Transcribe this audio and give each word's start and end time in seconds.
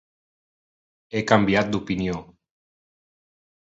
He 1.15 1.23
canviat 1.33 1.71
d'opinió 1.77 2.19